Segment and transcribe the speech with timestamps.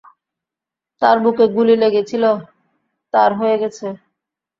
[1.01, 2.23] তাঁর বুকে গুলি লেগেছিল,
[3.13, 3.87] তাঁর হয়ে গেছে।